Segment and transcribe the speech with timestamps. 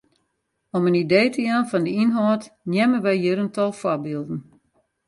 [0.77, 4.39] Om in idee te jaan fan de ynhâld neame wy hjir in tal foarbylden.